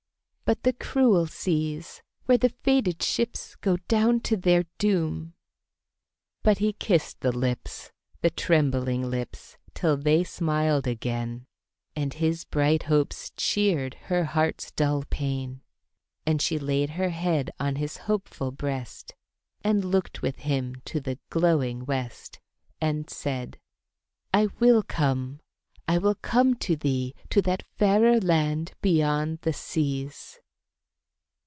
[0.43, 5.33] "But the cruel seas where the fated ships Go down to their doom"
[6.43, 11.45] But he kissed the lips The trembling lips, till they smiled again,
[11.95, 15.61] And his bright hopes cheered her heart's dull pain,
[16.25, 19.13] And she laid her head on his hopeful breast,
[19.63, 22.41] And looked with him to the glowing west,
[22.81, 23.57] And said,
[24.33, 25.39] "I will come,
[25.87, 30.39] I will come to thee To that fairer land beyond the seas."